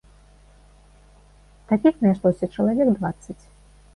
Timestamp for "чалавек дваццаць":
2.57-3.39